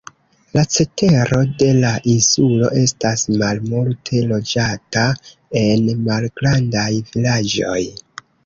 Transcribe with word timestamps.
La 0.57 0.61
cetero 0.75 1.41
de 1.59 1.67
la 1.83 1.91
insulo 2.13 2.71
estas 2.85 3.27
malmulte 3.43 4.25
loĝata 4.33 5.07
en 5.65 5.89
malgrandaj 6.09 6.91
vilaĝoj. 7.13 7.81